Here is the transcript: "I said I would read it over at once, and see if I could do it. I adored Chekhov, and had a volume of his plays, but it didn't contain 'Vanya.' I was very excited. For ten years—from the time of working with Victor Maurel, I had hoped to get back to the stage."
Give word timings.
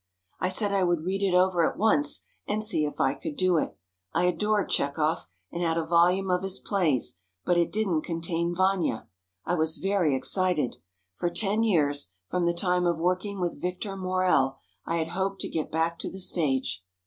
"I 0.39 0.49
said 0.49 0.71
I 0.71 0.81
would 0.81 1.01
read 1.03 1.21
it 1.21 1.35
over 1.35 1.63
at 1.63 1.77
once, 1.77 2.21
and 2.47 2.63
see 2.63 2.85
if 2.85 2.99
I 2.99 3.13
could 3.13 3.35
do 3.37 3.57
it. 3.59 3.77
I 4.13 4.23
adored 4.23 4.71
Chekhov, 4.71 5.27
and 5.51 5.61
had 5.61 5.77
a 5.77 5.85
volume 5.85 6.31
of 6.31 6.41
his 6.41 6.57
plays, 6.57 7.17
but 7.45 7.55
it 7.55 7.71
didn't 7.71 8.01
contain 8.01 8.55
'Vanya.' 8.55 9.07
I 9.45 9.53
was 9.53 9.77
very 9.77 10.15
excited. 10.15 10.77
For 11.17 11.29
ten 11.29 11.61
years—from 11.61 12.47
the 12.47 12.53
time 12.55 12.87
of 12.87 12.97
working 12.97 13.39
with 13.39 13.61
Victor 13.61 13.95
Maurel, 13.95 14.57
I 14.87 14.97
had 14.97 15.09
hoped 15.09 15.39
to 15.41 15.47
get 15.49 15.69
back 15.69 15.99
to 15.99 16.09
the 16.09 16.19
stage." 16.19 16.83